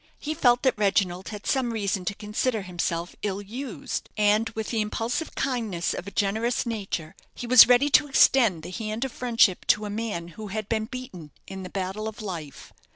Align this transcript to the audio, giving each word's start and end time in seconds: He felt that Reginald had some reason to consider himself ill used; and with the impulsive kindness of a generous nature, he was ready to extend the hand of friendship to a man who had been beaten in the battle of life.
He 0.17 0.33
felt 0.33 0.63
that 0.63 0.79
Reginald 0.79 1.27
had 1.29 1.45
some 1.45 1.71
reason 1.71 2.05
to 2.05 2.15
consider 2.15 2.63
himself 2.63 3.15
ill 3.21 3.39
used; 3.39 4.09
and 4.17 4.49
with 4.55 4.69
the 4.71 4.81
impulsive 4.81 5.35
kindness 5.35 5.93
of 5.93 6.07
a 6.07 6.11
generous 6.11 6.65
nature, 6.65 7.13
he 7.35 7.45
was 7.45 7.67
ready 7.67 7.91
to 7.91 8.07
extend 8.07 8.63
the 8.63 8.71
hand 8.71 9.05
of 9.05 9.11
friendship 9.11 9.63
to 9.67 9.85
a 9.85 9.91
man 9.91 10.29
who 10.29 10.47
had 10.47 10.67
been 10.67 10.85
beaten 10.85 11.29
in 11.45 11.61
the 11.61 11.69
battle 11.69 12.07
of 12.07 12.19
life. 12.19 12.73